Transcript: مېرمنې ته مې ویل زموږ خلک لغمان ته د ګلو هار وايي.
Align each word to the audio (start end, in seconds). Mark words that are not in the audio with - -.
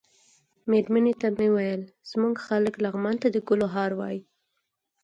مېرمنې 0.69 1.13
ته 1.21 1.27
مې 1.37 1.47
ویل 1.55 1.81
زموږ 2.11 2.33
خلک 2.47 2.73
لغمان 2.83 3.15
ته 3.21 3.27
د 3.31 3.37
ګلو 3.47 3.67
هار 3.75 3.91
وايي. 3.99 4.21